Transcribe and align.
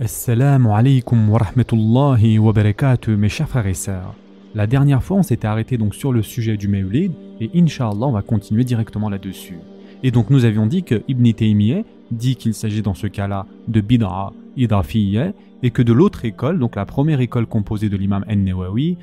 Assalamu 0.00 0.70
alaikum 0.74 1.30
wa 1.30 1.38
rahmatullahi 1.38 2.40
wa 2.40 2.52
barakatuh, 2.52 3.16
mes 3.16 3.28
chers 3.28 3.48
frères 3.48 3.68
et 3.68 3.74
sœurs. 3.74 4.12
La 4.52 4.66
dernière 4.66 5.04
fois, 5.04 5.18
on 5.18 5.22
s'était 5.22 5.46
arrêté 5.46 5.78
donc 5.78 5.94
sur 5.94 6.12
le 6.12 6.20
sujet 6.20 6.56
du 6.56 6.66
Mawlid 6.66 7.12
et 7.40 7.48
Inch'Allah, 7.54 8.06
on 8.06 8.10
va 8.10 8.22
continuer 8.22 8.64
directement 8.64 9.08
là-dessus. 9.08 9.60
Et 10.02 10.10
donc, 10.10 10.30
nous 10.30 10.44
avions 10.44 10.66
dit 10.66 10.82
que 10.82 11.04
Ibn 11.06 11.30
Taymiyyah 11.30 11.82
dit 12.10 12.34
qu'il 12.34 12.54
s'agit 12.54 12.82
dans 12.82 12.94
ce 12.94 13.06
cas-là 13.06 13.46
de 13.68 13.80
bid'a 13.80 14.32
idafiyya 14.56 15.32
et 15.62 15.70
que 15.70 15.82
de 15.82 15.92
l'autre 15.92 16.24
école, 16.24 16.58
donc 16.58 16.74
la 16.74 16.86
première 16.86 17.20
école 17.20 17.46
composée 17.46 17.88
de 17.88 17.96
l'imam 17.96 18.24
An-Nawawi, 18.28 18.98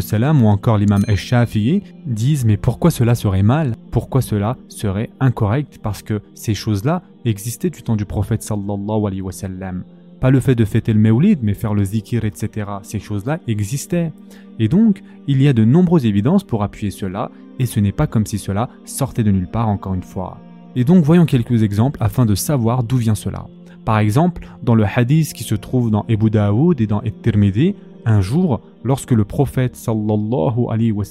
Salam 0.00 0.42
ou 0.42 0.48
encore 0.48 0.78
l'imam 0.78 1.04
Al-Shafi'i 1.06 1.82
disent 2.06 2.44
mais 2.44 2.56
pourquoi 2.56 2.90
cela 2.90 3.14
serait 3.14 3.42
mal? 3.42 3.76
Pourquoi 3.90 4.22
cela 4.22 4.56
serait 4.68 5.10
incorrect? 5.20 5.78
Parce 5.82 6.02
que 6.02 6.20
ces 6.34 6.54
choses-là 6.54 7.02
existaient 7.24 7.70
du 7.70 7.82
temps 7.82 7.96
du 7.96 8.04
prophète 8.04 8.42
sallallahu 8.42 9.06
alayhi 9.06 9.20
wa. 9.20 9.32
Pas 10.20 10.30
le 10.30 10.40
fait 10.40 10.54
de 10.54 10.66
fêter 10.66 10.92
le 10.92 11.00
Mawlid, 11.00 11.38
mais 11.42 11.54
faire 11.54 11.74
le 11.74 11.82
zikir, 11.82 12.24
etc. 12.24 12.70
Ces 12.82 12.98
choses-là 12.98 13.38
existaient. 13.48 14.12
Et 14.58 14.68
donc, 14.68 15.02
il 15.26 15.40
y 15.40 15.48
a 15.48 15.54
de 15.54 15.64
nombreuses 15.64 16.04
évidences 16.04 16.44
pour 16.44 16.62
appuyer 16.62 16.90
cela, 16.90 17.30
et 17.58 17.64
ce 17.64 17.80
n'est 17.80 17.92
pas 17.92 18.06
comme 18.06 18.26
si 18.26 18.38
cela 18.38 18.68
sortait 18.84 19.22
de 19.22 19.30
nulle 19.30 19.50
part 19.50 19.68
encore 19.68 19.94
une 19.94 20.02
fois. 20.02 20.38
Et 20.76 20.84
donc, 20.84 21.04
voyons 21.04 21.24
quelques 21.24 21.62
exemples 21.62 21.98
afin 22.02 22.26
de 22.26 22.34
savoir 22.34 22.82
d'où 22.82 22.96
vient 22.96 23.14
cela. 23.14 23.46
Par 23.86 23.98
exemple, 23.98 24.46
dans 24.62 24.74
le 24.74 24.84
hadith 24.84 25.32
qui 25.32 25.42
se 25.42 25.54
trouve 25.54 25.90
dans 25.90 26.04
Ebu 26.08 26.28
Daoud 26.28 26.80
et 26.82 26.86
dans 26.86 27.00
Et-Tirmidhi, 27.00 27.74
un 28.04 28.20
jour, 28.20 28.60
lorsque 28.84 29.12
le 29.12 29.24
prophète 29.24 29.76
sallallahu 29.76 30.66
alayhi 30.70 30.92
wa 30.92 31.04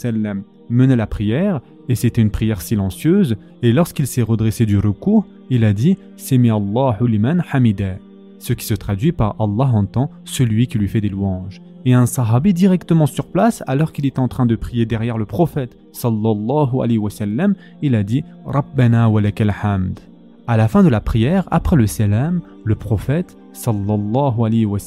menait 0.70 0.96
la 0.96 1.08
prière, 1.08 1.62
et 1.88 1.96
c'était 1.96 2.22
une 2.22 2.30
prière 2.30 2.62
silencieuse, 2.62 3.36
et 3.64 3.72
lorsqu'il 3.74 4.08
s'est 4.08 4.22
redressé 4.22 4.66
du 4.66 4.78
recours, 4.78 5.26
il 5.50 5.64
a 5.66 5.74
dit 5.74 5.98
Semi 6.18 6.50
Allahu 6.52 7.08
liman 7.08 7.42
ce 8.40 8.54
qui 8.54 8.66
se 8.66 8.74
traduit 8.74 9.12
par 9.12 9.36
Allah 9.40 9.70
entend 9.74 10.10
celui 10.24 10.68
qui 10.68 10.78
lui 10.78 10.88
fait 10.88 11.02
des 11.02 11.10
louanges. 11.10 11.62
Et 11.86 11.94
un 11.94 12.06
sahabi 12.06 12.54
directement 12.54 13.06
sur 13.06 13.28
place, 13.28 13.64
alors 13.68 13.92
qu'il 13.92 14.06
était 14.06 14.20
en 14.20 14.28
train 14.28 14.46
de 14.46 14.56
prier 14.56 14.86
derrière 14.86 15.18
le 15.18 15.26
prophète 15.26 15.78
sallallahu 15.92 16.82
alayhi 16.82 16.98
wa 16.98 17.10
il 17.82 17.96
a 17.96 18.04
dit 18.04 18.24
Rabbana 18.46 19.10
wa 19.10 19.22
hamd. 19.64 20.00
À 20.48 20.58
la 20.58 20.68
fin 20.68 20.84
de 20.84 20.90
la 20.90 21.02
prière, 21.02 21.48
après 21.52 21.76
le 21.76 21.88
salam, 21.88 22.42
le 22.64 22.76
prophète 22.76 23.38
sallallahu 23.54 24.44
alayhi 24.46 24.66
wa 24.66 24.80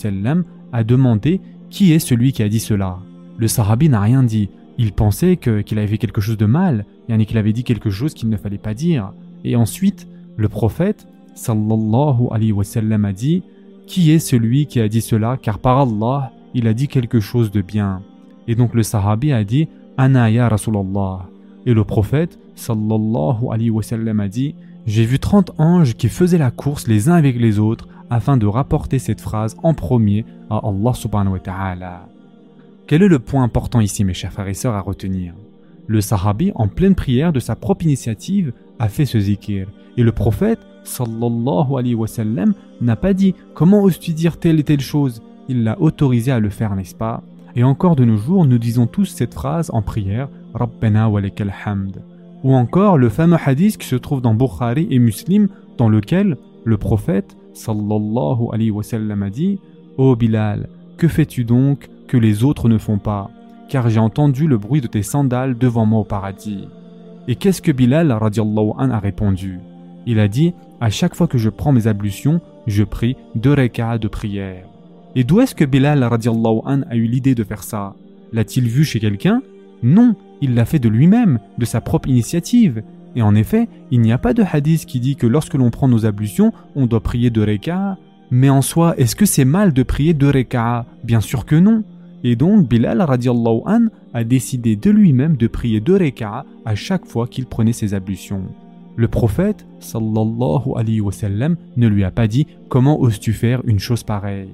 a 0.73 0.85
demandé 0.85 1.41
qui 1.73 1.95
est 1.95 1.99
celui 1.99 2.33
qui 2.33 2.43
a 2.43 2.51
dit 2.51 2.61
cela? 2.61 2.99
Le 3.39 3.49
Sahabi 3.49 3.89
n'a 3.89 4.03
rien 4.03 4.23
dit. 4.23 4.51
Il 4.77 4.93
pensait 4.93 5.39
qu'il 5.39 5.79
avait 5.79 5.87
fait 5.87 5.99
quelque 5.99 6.21
chose 6.21 6.37
de 6.37 6.45
mal, 6.45 6.85
et 7.09 7.27
qu'il 7.27 7.39
avait 7.39 7.55
dit 7.55 7.65
quelque 7.65 7.89
chose 7.89 8.13
qu'il 8.13 8.29
ne 8.29 8.37
fallait 8.37 8.59
pas 8.59 8.75
dire. 8.75 9.13
Et 9.43 9.57
ensuite, 9.57 10.07
le 10.37 10.49
prophète, 10.51 11.07
sallallahu 11.35 12.27
alayhi 12.31 12.53
wa 12.53 12.63
sallam, 12.63 13.07
a 13.07 13.15
dit 13.15 13.43
Qui 13.87 14.11
est 14.11 14.19
celui 14.19 14.67
qui 14.67 14.81
a 14.81 14.89
dit 14.89 15.01
cela? 15.01 15.39
Car 15.41 15.59
par 15.59 15.79
Allah, 15.79 16.31
il 16.53 16.69
a 16.69 16.75
dit 16.75 16.89
quelque 16.89 17.21
chose 17.21 17.51
de 17.51 17.63
bien. 17.63 18.03
Et 18.47 18.55
donc 18.55 18.75
le 18.75 18.83
Sahabi 18.83 19.33
a 19.33 19.43
dit 19.43 19.69
Ana 19.97 20.31
ya 20.31 20.51
Rasulallah. 20.51 21.31
Et 21.65 21.73
le 21.73 21.85
prophète, 21.85 22.39
sallallahu 22.55 23.47
alayhi 23.51 23.71
wa 23.71 23.83
sallam, 23.83 24.21
a 24.21 24.29
dit 24.29 24.55
J'ai 24.85 25.07
vu 25.07 25.19
30 25.19 25.53
anges 25.57 25.95
qui 25.95 26.11
faisaient 26.11 26.39
la 26.39 26.51
course 26.51 26.87
les 26.87 27.09
uns 27.09 27.15
avec 27.15 27.41
les 27.41 27.59
autres 27.59 27.89
afin 28.13 28.37
de 28.37 28.47
rapporter 28.47 28.99
cette 28.99 29.23
phrase 29.23 29.57
en 29.63 29.73
premier 29.73 30.27
à 30.51 30.61
Allah 30.69 30.93
subhanahu 30.93 31.33
wa 31.33 31.39
ta'ala. 31.39 32.09
Quel 32.87 33.03
est 33.03 33.09
le 33.09 33.19
point 33.19 33.43
important 33.43 33.81
ici, 33.81 34.05
mes 34.05 34.13
chers 34.13 34.33
frères 34.33 34.49
et 34.49 34.55
sœurs, 34.55 34.75
à 34.75 34.83
retenir? 34.83 35.33
Le 35.87 36.03
Sahabi, 36.03 36.53
en 36.55 36.69
pleine 36.69 36.95
prière 36.95 37.33
de 37.33 37.41
sa 37.41 37.57
propre 37.57 37.87
initiative, 37.87 38.53
a 38.79 38.89
fait 38.89 39.07
ce 39.07 39.19
zikir. 39.19 39.67
Et 39.97 40.03
le 40.03 40.13
prophète, 40.13 40.59
sallallahu 40.85 41.79
alayhi 41.79 41.95
wa 41.95 42.07
sallam, 42.07 42.53
n'a 42.83 42.97
pas 42.97 43.15
dit 43.15 43.35
comment 43.55 43.83
oses-tu 43.83 44.13
dire 44.13 44.39
telle 44.39 44.61
et 44.61 44.65
telle 44.65 44.81
chose? 44.81 45.23
Il 45.49 45.65
l'a 45.65 45.81
autorisé 45.81 46.33
à 46.33 46.39
le 46.39 46.51
faire, 46.51 46.77
n'est-ce 46.77 46.95
pas? 46.95 47.23
Et 47.57 47.65
encore 47.65 47.97
de 47.97 48.05
nos 48.05 48.19
jours, 48.19 48.45
nous 48.45 48.59
disons 48.59 48.87
tous 48.87 49.07
cette 49.07 49.33
phrase 49.33 49.71
en 49.73 49.81
prière, 49.81 50.29
Rabbana 50.53 51.09
wa 51.09 51.23
hamd. 51.65 52.03
Ou 52.45 52.55
encore 52.55 52.99
le 52.99 53.09
fameux 53.09 53.39
hadith 53.43 53.79
qui 53.79 53.87
se 53.87 53.97
trouve 53.97 54.21
dans 54.21 54.35
Bukhari 54.35 54.87
et 54.91 54.99
Muslim, 54.99 55.49
dans 55.79 55.89
lequel 55.89 56.37
le 56.65 56.77
prophète, 56.77 57.37
sallallahu 57.55 58.49
alayhi 58.53 58.71
wa 58.71 58.83
a 58.83 59.31
dit 59.31 59.59
Ô 59.99 60.17
Bilal, 60.17 60.69
que 60.97 61.09
fais-tu 61.09 61.45
donc 61.45 61.89
que 62.09 62.17
les 62.17 62.45
autres 62.45 62.69
ne 62.69 62.79
font 62.79 62.99
pas? 62.99 63.31
Car 63.69 63.89
j'ai 63.89 64.01
entendu 64.01 64.47
le 64.47 64.59
bruit 64.59 64.81
de 64.81 64.87
tes 64.87 65.03
sandales 65.03 65.57
devant 65.57 65.87
moi 65.87 66.01
au 66.01 66.05
paradis. 66.05 66.69
Et 67.29 67.37
qu'est-ce 67.37 67.63
que 67.63 67.73
Bilal 67.73 68.13
an 68.13 68.91
a 68.91 68.99
répondu? 68.99 69.61
Il 70.07 70.19
a 70.19 70.29
dit 70.29 70.55
À 70.81 70.91
chaque 70.91 71.15
fois 71.15 71.29
que 71.29 71.39
je 71.39 71.49
prends 71.49 71.73
mes 71.73 71.87
ablutions, 71.87 72.41
je 72.67 72.85
prie 72.85 73.17
deux 73.35 73.55
rekas 73.55 73.99
de 73.99 74.09
prière. 74.09 74.67
Et 75.15 75.25
d'où 75.25 75.41
est-ce 75.41 75.55
que 75.55 75.65
Bilal 75.65 76.03
an 76.05 76.81
a 76.91 76.97
eu 76.97 77.05
l'idée 77.05 77.35
de 77.35 77.45
faire 77.45 77.63
ça? 77.63 77.95
L'a-t-il 78.33 78.67
vu 78.67 78.85
chez 78.85 78.99
quelqu'un? 78.99 79.43
Non, 79.83 80.15
il 80.41 80.55
l'a 80.55 80.65
fait 80.65 80.79
de 80.79 80.89
lui-même, 80.89 81.39
de 81.59 81.65
sa 81.65 81.81
propre 81.81 82.09
initiative. 82.09 82.83
Et 83.15 83.23
en 83.23 83.35
effet, 83.35 83.69
il 83.91 84.01
n'y 84.01 84.13
a 84.13 84.19
pas 84.19 84.35
de 84.35 84.43
hadith 84.43 84.87
qui 84.87 85.01
dit 85.01 85.17
que 85.17 85.27
lorsque 85.27 85.55
l'on 85.55 85.71
prend 85.71 85.89
nos 85.89 86.07
ablutions, 86.07 86.53
on 86.75 86.87
doit 86.87 87.03
prier 87.03 87.31
deux 87.31 87.45
rekas. 87.45 87.97
Mais 88.31 88.49
en 88.49 88.63
soi, 88.63 88.95
est-ce 88.97 89.17
que 89.17 89.27
c'est 89.27 89.45
mal 89.45 89.73
de 89.73 89.83
prier 89.83 90.15
deux 90.15 90.31
rekas 90.31 90.87
Bien 91.05 91.21
sûr 91.21 91.45
que 91.45 91.57
non. 91.57 91.85
Et 92.25 92.37
donc 92.37 92.69
Bilal 92.69 93.03
radiallahu 93.03 93.63
an 93.67 93.87
a 94.15 94.25
décidé 94.25 94.77
de 94.77 94.91
lui-même 94.91 95.37
de 95.37 95.49
prier 95.49 95.81
deux 95.81 95.97
rekas 95.97 96.45
à 96.65 96.75
chaque 96.75 97.07
fois 97.07 97.27
qu'il 97.27 97.47
prenait 97.47 97.73
ses 97.73 97.95
ablutions. 97.95 98.45
Le 98.95 99.09
prophète 99.09 99.67
sallallahu 99.81 100.73
alayhi 100.77 101.01
wa 101.01 101.13
sallam 101.13 101.57
ne 101.77 101.89
lui 101.89 102.05
a 102.05 102.11
pas 102.11 102.29
dit 102.29 102.47
comment 102.69 103.01
oses-tu 103.01 103.33
faire 103.33 103.63
une 103.65 103.79
chose 103.79 104.05
pareille? 104.05 104.51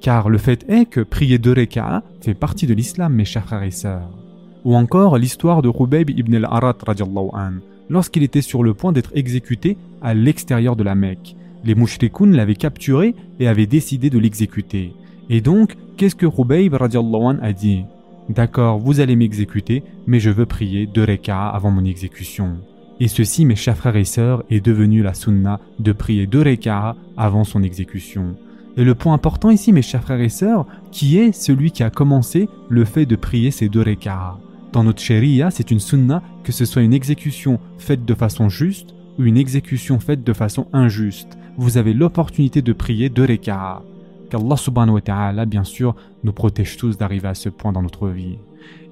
Car 0.00 0.28
le 0.28 0.38
fait 0.38 0.64
est 0.68 0.84
que 0.84 1.00
prier 1.00 1.38
deux 1.38 1.54
rekas 1.54 2.02
fait 2.20 2.34
partie 2.34 2.66
de 2.66 2.74
l'islam 2.74 3.14
mes 3.14 3.24
chers 3.24 3.46
frères 3.46 3.62
et 3.62 3.70
sœurs. 3.72 4.10
Ou 4.64 4.76
encore 4.76 5.18
l'histoire 5.18 5.62
de 5.62 5.68
Rubayb 5.68 6.10
ibn 6.10 6.34
al-Arat 6.36 6.76
radiallahu 6.86 7.30
an 7.32 7.52
lorsqu'il 7.88 8.22
était 8.22 8.42
sur 8.42 8.62
le 8.62 8.74
point 8.74 8.92
d'être 8.92 9.12
exécuté 9.14 9.76
à 10.02 10.14
l'extérieur 10.14 10.76
de 10.76 10.82
la 10.82 10.94
Mecque. 10.94 11.36
Les 11.64 11.74
mouchrikoun 11.74 12.34
l'avaient 12.34 12.54
capturé 12.54 13.14
et 13.40 13.48
avaient 13.48 13.66
décidé 13.66 14.10
de 14.10 14.18
l'exécuter. 14.18 14.92
Et 15.30 15.40
donc, 15.40 15.76
qu'est-ce 15.96 16.14
que 16.14 16.26
Rubayb 16.26 16.74
an 16.74 17.36
a 17.42 17.52
dit? 17.52 17.84
D'accord, 18.28 18.78
vous 18.78 19.00
allez 19.00 19.16
m'exécuter, 19.16 19.82
mais 20.06 20.20
je 20.20 20.30
veux 20.30 20.46
prier 20.46 20.86
deux 20.86 21.04
rekas 21.04 21.48
avant 21.48 21.70
mon 21.70 21.84
exécution. 21.84 22.58
Et 23.00 23.08
ceci, 23.08 23.44
mes 23.44 23.56
chers 23.56 23.76
frères 23.76 23.96
et 23.96 24.04
sœurs, 24.04 24.44
est 24.50 24.64
devenu 24.64 25.02
la 25.02 25.14
sunna 25.14 25.60
de 25.78 25.92
prier 25.92 26.26
deux 26.26 26.42
rekas 26.42 26.96
avant 27.16 27.44
son 27.44 27.62
exécution. 27.62 28.36
Et 28.76 28.84
le 28.84 28.94
point 28.94 29.14
important 29.14 29.50
ici, 29.50 29.72
mes 29.72 29.82
chers 29.82 30.02
frères 30.02 30.20
et 30.20 30.28
sœurs, 30.28 30.66
qui 30.92 31.18
est 31.18 31.32
celui 31.32 31.70
qui 31.70 31.82
a 31.82 31.90
commencé 31.90 32.48
le 32.68 32.84
fait 32.84 33.06
de 33.06 33.16
prier 33.16 33.50
ces 33.50 33.68
deux 33.68 33.82
rekas 33.82 34.38
dans 34.72 34.84
notre 34.84 35.00
sharia, 35.00 35.50
c'est 35.50 35.70
une 35.70 35.80
sunna 35.80 36.22
que 36.44 36.52
ce 36.52 36.64
soit 36.64 36.82
une 36.82 36.92
exécution 36.92 37.58
faite 37.78 38.04
de 38.04 38.14
façon 38.14 38.48
juste 38.48 38.94
ou 39.18 39.24
une 39.24 39.38
exécution 39.38 39.98
faite 39.98 40.22
de 40.22 40.32
façon 40.32 40.66
injuste. 40.72 41.38
Vous 41.56 41.78
avez 41.78 41.94
l'opportunité 41.94 42.62
de 42.62 42.72
prier 42.72 43.08
deux 43.08 43.24
reka'a. 43.24 43.82
Qu'Allah 44.30 44.56
subhanahu 44.56 44.96
wa 44.96 45.00
ta'ala, 45.00 45.46
bien 45.46 45.64
sûr, 45.64 45.96
nous 46.22 46.32
protège 46.32 46.76
tous 46.76 46.98
d'arriver 46.98 47.28
à 47.28 47.34
ce 47.34 47.48
point 47.48 47.72
dans 47.72 47.82
notre 47.82 48.08
vie. 48.08 48.38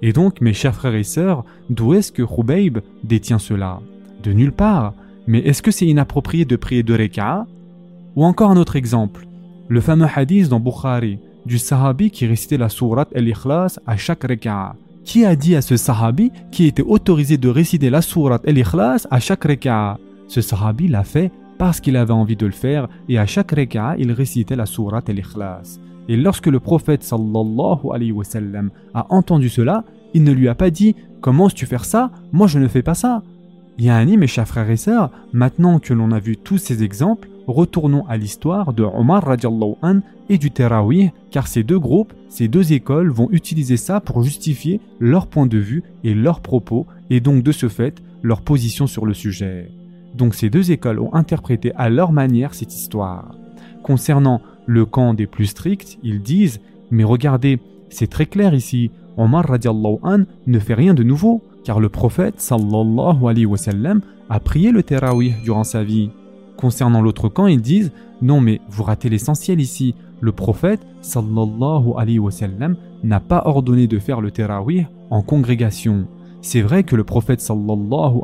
Et 0.01 0.13
donc, 0.13 0.41
mes 0.41 0.55
chers 0.55 0.75
frères 0.75 0.95
et 0.95 1.05
sœurs, 1.05 1.45
d'où 1.69 1.93
est-ce 1.95 2.11
que 2.11 2.23
Rubayb 2.23 2.79
détient 3.05 3.39
cela? 3.39 3.81
De 4.23 4.33
nulle 4.33 4.53
part. 4.53 4.95
Mais 5.27 5.41
est-ce 5.41 5.63
que 5.63 5.71
c'est 5.71 5.87
inapproprié 5.87 6.45
de 6.45 6.57
prier 6.57 6.83
deux 6.83 6.97
reka'a 6.97 7.47
Ou 8.17 8.25
encore 8.25 8.51
un 8.51 8.57
autre 8.57 8.77
exemple, 8.77 9.27
le 9.69 9.81
fameux 9.81 10.09
hadith 10.13 10.49
dans 10.49 10.61
Bukhari 10.61 11.19
du 11.45 11.59
sahabi 11.59 12.11
qui 12.11 12.27
récitait 12.27 12.57
la 12.57 12.69
sourate 12.69 13.15
Al-Ikhlas 13.15 13.79
à 13.87 13.97
chaque 13.97 14.25
reka'a 14.25 14.75
qui 15.07 15.25
a 15.25 15.37
dit 15.37 15.55
à 15.55 15.63
ce 15.63 15.77
sahabi 15.77 16.33
qui 16.51 16.67
était 16.67 16.83
autorisé 16.83 17.39
de 17.39 17.49
réciter 17.49 17.89
la 17.91 18.03
sourate 18.03 18.43
et 18.45 18.53
l'ikhlas 18.53 19.07
à 19.11 19.21
chaque 19.21 19.45
reka'a 19.45 19.99
Ce 20.27 20.41
sahabi 20.41 20.89
l'a 20.89 21.05
fait 21.05 21.31
parce 21.59 21.81
qu'il 21.81 21.97
avait 21.97 22.13
envie 22.13 22.37
de 22.37 22.45
le 22.45 22.53
faire 22.53 22.89
et 23.09 23.17
à 23.19 23.25
chaque 23.25 23.53
reka'a 23.53 23.95
il 23.99 24.11
récitait 24.11 24.57
la 24.57 24.67
sourate 24.67 25.09
et 25.09 25.15
l'ikhlas. 25.15 25.79
Et 26.09 26.17
lorsque 26.17 26.49
le 26.49 26.61
prophète 26.61 27.05
sallallahu 27.05 27.93
alayhi 27.95 28.13
wa 28.13 28.25
sallam 28.25 28.71
a 28.95 29.07
entendu 29.11 29.49
cela, 29.49 29.85
il 30.13 30.25
ne 30.25 30.33
lui 30.33 30.49
a 30.49 30.57
pas 30.57 30.71
dit 30.71 30.97
Comment 31.21 31.49
tu 31.49 31.67
faire 31.67 31.85
ça? 31.85 32.11
Moi 32.33 32.49
je 32.49 32.59
ne 32.59 32.69
fais 32.69 32.83
pas 32.83 32.95
ça. 32.95 33.23
Yani, 33.79 34.17
mes 34.17 34.27
chers 34.27 34.49
frères 34.49 34.71
et 34.71 34.79
sœurs, 34.79 35.11
maintenant 35.35 35.79
que 35.79 35.93
l'on 35.93 36.11
a 36.11 36.19
vu 36.19 36.39
tous 36.39 36.57
ces 36.57 36.83
exemples, 36.83 37.29
retournons 37.47 38.07
à 38.07 38.17
l'histoire 38.17 38.73
de 38.73 38.83
Omar 38.83 39.25
radiallahu 39.25 39.75
an 39.83 40.01
et 40.31 40.39
du 40.39 40.51
Terawih, 40.51 41.11
car 41.31 41.47
ces 41.47 41.63
deux 41.63 41.79
groupes, 41.79 42.15
ces 42.31 42.49
deux 42.49 42.73
écoles 42.73 43.11
vont 43.11 43.29
utiliser 43.31 43.77
ça 43.77 44.01
pour 44.01 44.23
justifier 44.23 44.81
leur 44.99 45.27
point 45.27 45.47
de 45.47 45.59
vue 45.59 45.83
et 46.05 46.15
leurs 46.15 46.41
propos, 46.41 46.87
et 47.11 47.21
donc 47.21 47.43
de 47.43 47.53
ce 47.53 47.69
fait, 47.69 48.03
leur 48.23 48.41
position 48.41 48.87
sur 48.87 49.05
le 49.05 49.13
sujet. 49.13 49.71
Donc 50.15 50.35
ces 50.35 50.49
deux 50.49 50.71
écoles 50.71 50.99
ont 50.99 51.15
interprété 51.15 51.73
à 51.77 51.91
leur 51.91 52.13
manière 52.13 52.55
cette 52.55 52.75
histoire. 52.75 53.37
Concernant 53.83 54.41
le 54.65 54.87
camp 54.87 55.13
des 55.13 55.27
plus 55.27 55.47
stricts, 55.47 55.99
ils 56.03 56.23
disent 56.23 56.61
Mais 56.91 57.05
regardez, 57.05 57.61
c'est 57.91 58.09
très 58.09 58.27
clair 58.27 58.55
ici, 58.55 58.91
Omar 59.19 59.47
radiallahu 59.47 59.99
an 60.03 60.25
ne 60.47 60.59
fait 60.59 60.75
rien 60.75 60.95
de 60.95 61.03
nouveau 61.03 61.43
car 61.67 61.81
le 61.81 61.89
prophète 61.89 62.41
sallallahu 62.41 63.57
a 64.31 64.41
prié 64.41 64.71
le 64.71 64.83
Terawih 64.85 65.35
durant 65.43 65.65
sa 65.65 65.83
vie. 65.83 66.11
Concernant 66.57 67.03
l'autre 67.03 67.29
camp, 67.29 67.49
ils 67.49 67.61
disent 67.61 67.91
non 68.23 68.41
mais 68.41 68.61
vous 68.69 68.85
ratez 68.85 69.09
l'essentiel 69.09 69.61
ici. 69.61 69.97
Le 70.21 70.31
prophète 70.31 70.87
sallallahu 71.01 71.93
n'a 73.03 73.19
pas 73.21 73.43
ordonné 73.47 73.89
de 73.89 73.99
faire 73.99 74.21
le 74.21 74.31
tarawih 74.31 74.87
en 75.11 75.23
congrégation. 75.23 76.07
C'est 76.41 76.63
vrai 76.63 76.85
que 76.85 76.95
le 76.95 77.03
prophète 77.03 77.41
sallallahu 77.41 78.21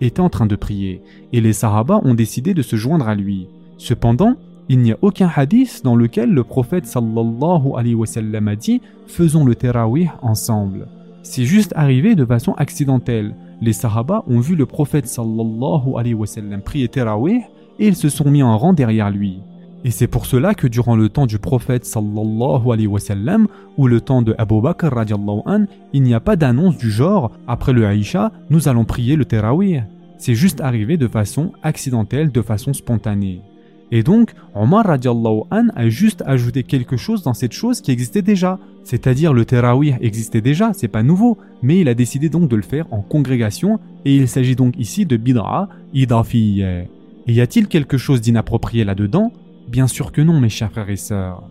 était 0.00 0.20
en 0.20 0.30
train 0.30 0.46
de 0.46 0.56
prier 0.56 1.02
et 1.34 1.42
les 1.42 1.52
sahaba 1.52 2.00
ont 2.04 2.14
décidé 2.14 2.54
de 2.54 2.62
se 2.62 2.76
joindre 2.76 3.06
à 3.06 3.14
lui. 3.14 3.48
Cependant, 3.76 4.36
il 4.70 4.78
n'y 4.78 4.92
a 4.92 4.98
aucun 5.02 5.30
hadith 5.34 5.82
dans 5.84 5.94
lequel 5.94 6.30
le 6.32 6.42
prophète 6.42 6.86
sallallahu 6.86 7.74
alayhi 7.76 7.94
wa 7.94 8.06
sallam 8.06 8.48
a 8.48 8.56
dit 8.56 8.80
faisons 9.06 9.44
le 9.44 9.54
tarawih 9.54 10.08
ensemble. 10.22 10.88
C'est 11.22 11.44
juste 11.44 11.72
arrivé 11.76 12.14
de 12.14 12.24
façon 12.24 12.52
accidentelle. 12.54 13.34
Les 13.60 13.74
sahaba 13.74 14.24
ont 14.26 14.40
vu 14.40 14.56
le 14.56 14.64
prophète 14.64 15.06
sallallahu 15.06 16.60
prier 16.64 16.88
tarawih 16.88 17.42
et 17.78 17.86
ils 17.86 17.96
se 17.96 18.08
sont 18.08 18.30
mis 18.30 18.42
en 18.42 18.56
rang 18.56 18.72
derrière 18.72 19.10
lui. 19.10 19.40
Et 19.84 19.90
c'est 19.90 20.06
pour 20.06 20.26
cela 20.26 20.54
que 20.54 20.66
durant 20.66 20.96
le 20.96 21.08
temps 21.08 21.26
du 21.26 21.38
prophète 21.38 21.84
sallallahu 21.84 22.70
alayhi 22.72 22.86
wa 22.86 23.00
sallam 23.00 23.48
ou 23.76 23.86
le 23.86 24.00
temps 24.00 24.22
de 24.22 24.34
Abu 24.38 24.60
Bakr 24.60 24.92
radiallahu 24.92 25.42
an, 25.46 25.64
il 25.92 26.02
n'y 26.02 26.14
a 26.14 26.20
pas 26.20 26.36
d'annonce 26.36 26.76
du 26.76 26.90
genre 26.90 27.32
après 27.46 27.72
le 27.72 27.86
Aïcha, 27.86 28.32
nous 28.50 28.68
allons 28.68 28.84
prier 28.84 29.16
le 29.16 29.24
Tarawih. 29.24 29.82
C'est 30.18 30.34
juste 30.34 30.60
arrivé 30.60 30.98
de 30.98 31.08
façon 31.08 31.52
accidentelle, 31.62 32.30
de 32.30 32.42
façon 32.42 32.74
spontanée. 32.74 33.40
Et 33.92 34.02
donc, 34.02 34.34
Omar 34.54 34.86
radiallahu 34.86 35.42
an 35.50 35.68
a 35.74 35.88
juste 35.88 36.22
ajouté 36.26 36.62
quelque 36.62 36.96
chose 36.96 37.22
dans 37.22 37.34
cette 37.34 37.52
chose 37.52 37.80
qui 37.80 37.90
existait 37.90 38.22
déjà. 38.22 38.58
C'est-à-dire 38.84 39.32
le 39.32 39.44
Tarawih 39.44 39.96
existait 40.00 40.40
déjà, 40.40 40.72
c'est 40.72 40.88
pas 40.88 41.02
nouveau, 41.02 41.38
mais 41.62 41.80
il 41.80 41.88
a 41.88 41.94
décidé 41.94 42.28
donc 42.28 42.48
de 42.48 42.56
le 42.56 42.62
faire 42.62 42.86
en 42.92 43.02
congrégation 43.02 43.78
et 44.04 44.16
il 44.16 44.28
s'agit 44.28 44.56
donc 44.56 44.74
ici 44.78 45.06
de 45.06 45.16
bid'a 45.16 45.68
idafiyya. 45.92 46.82
Et 47.26 47.32
y 47.32 47.40
a-t-il 47.40 47.66
quelque 47.68 47.98
chose 47.98 48.20
d'inapproprié 48.20 48.84
là-dedans? 48.84 49.32
Bien 49.68 49.86
sûr 49.86 50.12
que 50.12 50.20
non, 50.20 50.40
mes 50.40 50.48
chers 50.48 50.70
frères 50.70 50.90
et 50.90 50.96
sœurs. 50.96 51.42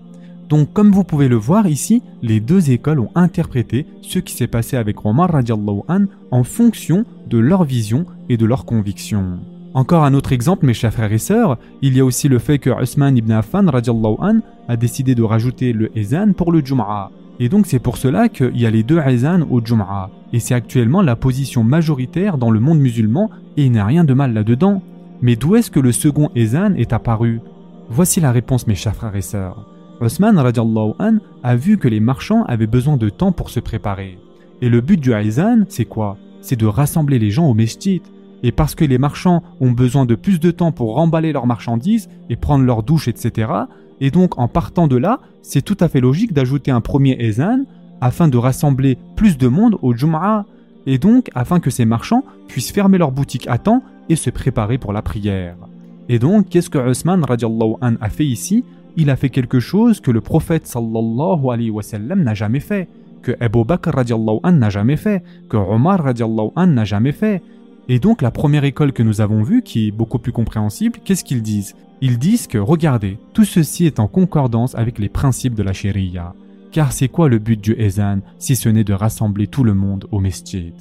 Donc, 0.50 0.74
comme 0.74 0.92
vous 0.92 1.04
pouvez 1.04 1.28
le 1.28 1.36
voir 1.36 1.68
ici, 1.68 2.02
les 2.24 2.40
deux 2.40 2.72
écoles 2.72 3.00
ont 3.00 3.12
interprété 3.14 3.86
ce 4.02 4.18
qui 4.18 4.34
s'est 4.34 4.48
passé 4.48 4.78
avec 4.78 5.06
Omar 5.06 5.32
radiallahu 5.32 5.82
an 5.88 6.06
en 6.32 6.44
fonction 6.44 7.06
de 7.30 7.38
leur 7.38 7.66
vision 7.66 8.06
et 8.30 8.38
de 8.38 8.46
leur 8.46 8.66
conviction. 8.66 9.40
Encore 9.74 10.04
un 10.04 10.16
autre 10.16 10.32
exemple, 10.32 10.66
mes 10.66 10.74
chers 10.74 10.94
frères 10.94 11.14
et 11.14 11.20
sœurs, 11.20 11.58
il 11.82 11.96
y 11.96 12.00
a 12.00 12.06
aussi 12.06 12.28
le 12.28 12.40
fait 12.40 12.58
que 12.58 12.72
Usman 12.82 13.16
ibn 13.16 13.32
Affan 13.32 13.68
an 13.68 14.40
a 14.68 14.78
décidé 14.78 15.14
de 15.14 15.22
rajouter 15.24 15.74
le 15.74 15.96
ezan 15.98 16.34
pour 16.34 16.52
le 16.52 16.66
Jum'a. 16.66 17.12
Et 17.40 17.50
donc 17.50 17.68
c'est 17.68 17.80
pour 17.80 17.98
cela 17.98 18.30
qu'il 18.30 18.58
y 18.60 18.66
a 18.66 18.72
les 18.72 18.84
deux 18.84 19.00
ezan 19.00 19.42
au 19.50 19.64
Jum'a. 19.64 20.10
Et 20.34 20.40
c'est 20.40 20.56
actuellement 20.56 21.02
la 21.04 21.16
position 21.16 21.64
majoritaire 21.64 22.38
dans 22.38 22.50
le 22.50 22.60
monde 22.60 22.80
musulman 22.80 23.30
et 23.58 23.66
il 23.66 23.72
n'y 23.72 23.80
a 23.80 23.86
rien 23.86 24.04
de 24.04 24.14
mal 24.14 24.34
là-dedans. 24.34 24.82
Mais 25.22 25.36
d'où 25.36 25.56
est-ce 25.56 25.70
que 25.70 25.80
le 25.80 25.92
second 25.92 26.32
ezan 26.36 26.74
est 26.76 26.94
apparu? 26.94 27.40
Voici 27.90 28.20
la 28.20 28.32
réponse 28.32 28.68
mes 28.68 28.76
chers 28.76 28.96
frères 28.96 29.16
et 29.16 29.22
sœurs. 29.22 29.66
Osman 30.02 30.38
an 30.38 31.18
a 31.44 31.56
vu 31.56 31.78
que 31.78 31.88
les 31.88 32.00
marchands 32.00 32.44
avaient 32.46 32.68
besoin 32.68 32.98
de 32.98 33.10
temps 33.10 33.34
pour 33.34 33.50
se 33.50 33.60
préparer. 33.60 34.18
Et 34.62 34.70
le 34.70 34.82
but 34.82 35.00
du 35.00 35.14
Aizan, 35.14 35.66
c'est 35.68 35.86
quoi? 35.86 36.18
C'est 36.42 36.60
de 36.60 36.66
rassembler 36.66 37.20
les 37.20 37.32
gens 37.32 37.48
au 37.48 37.54
mesjid. 37.54 38.02
Et 38.44 38.52
parce 38.52 38.76
que 38.76 38.86
les 38.86 38.98
marchands 38.98 39.44
ont 39.60 39.72
besoin 39.72 40.06
de 40.06 40.16
plus 40.16 40.40
de 40.40 40.52
temps 40.52 40.72
pour 40.72 40.96
remballer 40.96 41.32
leurs 41.34 41.48
marchandises 41.48 42.10
et 42.30 42.36
prendre 42.36 42.66
leur 42.66 42.84
douche, 42.84 43.08
etc. 43.08 43.52
Et 44.02 44.12
donc 44.12 44.40
en 44.40 44.48
partant 44.48 44.88
de 44.88 44.96
là, 44.96 45.20
c'est 45.42 45.62
tout 45.62 45.78
à 45.80 45.90
fait 45.90 46.02
logique 46.02 46.34
d'ajouter 46.34 46.72
un 46.72 46.82
premier 46.82 47.18
Aizan 47.20 47.66
afin 48.02 48.28
de 48.28 48.38
rassembler 48.38 48.98
plus 49.16 49.38
de 49.38 49.48
monde 49.48 49.78
au 49.82 49.94
Jum'a. 49.94 50.46
Et 50.86 50.98
donc 50.98 51.30
afin 51.36 51.60
que 51.60 51.70
ces 51.70 51.86
marchands 51.86 52.24
puissent 52.48 52.72
fermer 52.72 52.98
leur 52.98 53.12
boutique 53.12 53.48
à 53.48 53.58
temps 53.58 53.84
et 54.10 54.16
se 54.16 54.30
préparer 54.30 54.78
pour 54.78 54.94
la 54.94 55.02
prière. 55.02 55.56
Et 56.10 56.18
donc, 56.18 56.50
qu'est-ce 56.50 56.72
que 56.72 56.80
Osman 56.80 57.24
an 57.24 57.94
a 58.02 58.10
fait 58.10 58.26
ici? 58.26 58.66
Il 58.98 59.12
a 59.12 59.16
fait 59.16 59.30
quelque 59.30 59.60
chose 59.60 60.02
que 60.02 60.10
le 60.10 60.22
prophète 60.22 60.66
sallallahu 60.66 61.50
alayhi 61.52 61.70
wa 61.70 61.84
sallam 61.84 62.24
n'a 62.24 62.34
jamais 62.34 62.60
fait, 62.60 62.90
que 63.22 63.32
Abu 63.40 63.64
Bakr 63.64 63.92
an 63.96 64.52
n'a 64.52 64.70
jamais 64.72 64.98
fait, 64.98 65.24
que 65.48 65.58
Omar 65.58 66.04
n'a 66.04 66.84
jamais 66.86 67.12
fait. 67.12 67.44
Et 67.92 67.98
donc 67.98 68.22
la 68.22 68.30
première 68.30 68.66
école 68.66 68.94
que 68.94 69.02
nous 69.02 69.20
avons 69.20 69.42
vue, 69.42 69.64
qui 69.64 69.88
est 69.88 69.92
beaucoup 69.92 70.20
plus 70.20 70.32
compréhensible, 70.32 71.00
qu'est-ce 71.04 71.24
qu'ils 71.24 71.42
disent? 71.42 71.76
Ils 72.02 72.20
disent 72.20 72.46
que, 72.46 72.60
regardez, 72.60 73.18
tout 73.34 73.46
ceci 73.46 73.88
est 73.88 74.00
en 74.00 74.08
concordance 74.08 74.76
avec 74.76 75.00
les 75.00 75.10
principes 75.10 75.56
de 75.56 75.64
la 75.64 75.74
sharia. 75.74 76.36
Car 76.72 76.92
c'est 76.92 77.08
quoi 77.08 77.30
le 77.30 77.40
but 77.40 77.60
du 77.60 77.74
ezan 77.80 78.20
si 78.38 78.56
ce 78.56 78.70
n'est 78.70 78.84
de 78.84 78.94
rassembler 78.94 79.48
tout 79.48 79.64
le 79.64 79.74
monde 79.74 80.06
au 80.12 80.20
mesjid? 80.20 80.76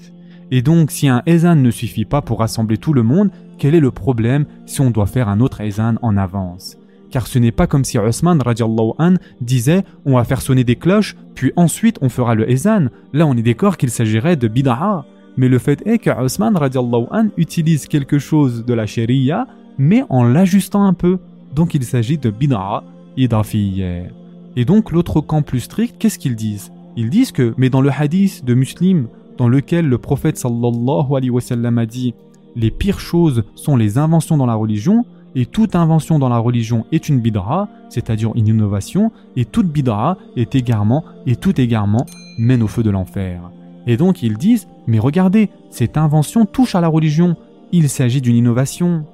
Et 0.51 0.61
donc 0.61 0.91
si 0.91 1.09
un 1.09 1.23
ezan 1.25 1.57
ne 1.57 1.71
suffit 1.71 2.05
pas 2.05 2.21
pour 2.21 2.41
rassembler 2.41 2.77
tout 2.77 2.93
le 2.93 3.03
monde, 3.03 3.31
quel 3.57 3.75
est 3.75 3.81
le 3.81 3.91
problème 3.91 4.45
si 4.67 4.83
on 4.83 4.91
doit 4.91 5.07
faire 5.07 5.31
un 5.31 5.41
autre 5.41 5.63
ezan 5.63 5.95
en 6.03 6.19
avance? 6.19 6.77
Car 7.11 7.27
ce 7.27 7.39
n'est 7.39 7.53
pas 7.53 7.67
comme 7.67 7.85
si 7.85 7.97
Osman 7.97 8.39
an 8.43 9.15
disait 9.41 9.83
on 10.05 10.17
va 10.17 10.25
faire 10.25 10.43
sonner 10.43 10.65
des 10.65 10.77
cloches, 10.77 11.17
puis 11.35 11.53
ensuite 11.57 11.97
on 12.03 12.11
fera 12.11 12.35
le 12.35 12.51
ezan. 12.51 12.89
Là 13.15 13.27
on 13.27 13.35
est 13.35 13.43
d'accord 13.43 13.79
qu'il 13.79 13.89
s'agirait 13.89 14.37
de 14.37 14.47
bid'a. 14.47 15.07
Mais 15.39 15.49
le 15.49 15.61
fait 15.61 15.87
est 15.87 15.99
que 15.99 16.11
Osman 16.11 16.57
an 16.57 17.29
utilise 17.37 17.87
quelque 17.87 18.19
chose 18.19 18.65
de 18.65 18.75
la 18.75 18.87
sharia, 18.87 19.47
mais 19.79 20.03
en 20.09 20.25
l'ajustant 20.25 20.85
un 20.85 20.95
peu. 20.95 21.19
Donc 21.55 21.75
il 21.75 21.85
s'agit 21.85 22.19
de 22.19 22.29
bid'a 22.29 22.83
idafiyya. 23.17 24.09
Et 24.57 24.65
donc 24.65 24.91
l'autre 24.91 25.21
camp 25.21 25.43
plus 25.43 25.61
strict, 25.61 25.95
qu'est-ce 25.97 26.19
qu'ils 26.19 26.35
disent? 26.35 26.73
Ils 26.97 27.09
disent 27.09 27.31
que, 27.31 27.55
mais 27.57 27.71
dans 27.71 27.81
le 27.81 27.91
hadith 27.91 28.45
de 28.45 28.55
Muslim, 28.55 29.07
dans 29.37 29.49
lequel 29.49 29.89
le 29.89 29.99
prophète 29.99 30.37
sallallahu 30.37 31.15
alayhi 31.17 31.31
wa 31.31 31.41
sallam 31.41 31.79
a 31.79 31.87
dit 31.87 32.15
les 32.57 32.73
pires 32.73 32.99
choses 32.99 33.45
sont 33.55 33.77
les 33.77 33.97
inventions 33.97 34.37
dans 34.37 34.47
la 34.47 34.57
religion, 34.57 35.05
et 35.37 35.47
toute 35.47 35.77
invention 35.77 36.19
dans 36.19 36.29
la 36.29 36.39
religion 36.39 36.85
est 36.91 37.09
une 37.09 37.21
bidra, 37.21 37.69
c'est-à-dire 37.91 38.33
une 38.35 38.49
innovation, 38.49 39.13
et 39.37 39.45
toute 39.45 39.69
bidra 39.69 40.19
est 40.35 40.57
égarement, 40.57 41.05
et 41.27 41.37
tout 41.37 41.61
égarement 41.61 42.07
mène 42.39 42.65
au 42.65 42.67
feu 42.67 42.83
de 42.83 42.91
l'enfer. 42.91 43.41
Et 43.89 43.97
donc 43.97 44.23
ils 44.23 44.37
disent, 44.37 44.69
mais 44.87 44.99
regardez, 45.01 45.49
cette 45.71 45.97
invention 45.97 46.45
touche 46.47 46.75
à 46.75 46.81
la 46.81 46.89
religion, 46.89 47.37
il 47.73 47.89
s'agit 47.89 48.21
d'une 48.21 48.37
innovation. 48.37 49.07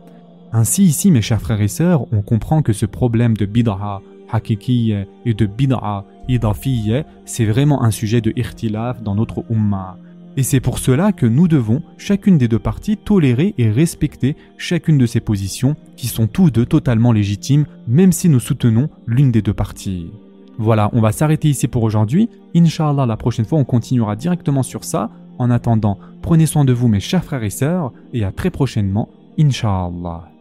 Ainsi 0.53 0.85
ici, 0.85 1.11
mes 1.11 1.23
chers 1.23 1.41
frères 1.41 1.63
et 1.63 1.69
sœurs, 1.69 2.07
on 2.13 2.23
comprend 2.23 2.61
que 2.61 2.73
ce 2.73 2.85
problème 2.85 3.37
de 3.37 3.47
bidra, 3.47 4.03
hakiki 4.31 4.93
et 5.25 5.35
de 5.35 5.47
bidra, 5.47 6.05
idafiyya, 6.29 7.05
c'est 7.25 7.45
vraiment 7.45 7.83
un 7.85 7.93
sujet 7.93 8.21
de 8.21 8.33
irtilaf 8.37 9.01
dans 9.01 9.15
notre 9.15 9.45
ummah. 9.49 9.97
Et 10.37 10.43
c'est 10.43 10.59
pour 10.59 10.81
cela 10.81 11.13
que 11.13 11.27
nous 11.27 11.47
devons, 11.47 11.83
chacune 11.97 12.39
des 12.39 12.49
deux 12.49 12.59
parties, 12.59 12.97
tolérer 12.97 13.55
et 13.57 13.71
respecter 13.71 14.37
chacune 14.59 14.99
de 14.99 15.07
ces 15.07 15.21
positions, 15.21 15.77
qui 15.97 16.09
sont 16.09 16.27
tous 16.27 16.51
deux 16.51 16.67
totalement 16.67 17.13
légitimes, 17.13 17.67
même 17.87 18.11
si 18.11 18.29
nous 18.29 18.41
soutenons 18.41 18.89
l'une 19.07 19.31
des 19.31 19.43
deux 19.43 19.55
parties. 19.55 20.11
Voilà, 20.59 20.91
on 20.93 21.01
va 21.01 21.13
s'arrêter 21.13 21.49
ici 21.49 21.69
pour 21.69 21.83
aujourd'hui. 21.83 22.29
Inch'Allah, 22.55 23.07
la 23.07 23.17
prochaine 23.17 23.45
fois, 23.45 23.59
on 23.59 23.65
continuera 23.65 24.17
directement 24.17 24.63
sur 24.63 24.85
ça. 24.85 25.11
En 25.39 25.51
attendant, 25.51 25.99
prenez 26.23 26.47
soin 26.47 26.65
de 26.65 26.73
vous, 26.73 26.89
mes 26.89 27.01
chers 27.01 27.25
frères 27.25 27.43
et 27.43 27.51
sœurs, 27.51 27.93
et 28.13 28.25
à 28.25 28.31
très 28.31 28.51
prochainement, 28.51 29.09
Inch'Allah. 29.39 30.34